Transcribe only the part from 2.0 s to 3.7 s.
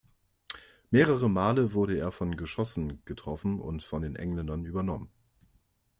von Geschossen getroffen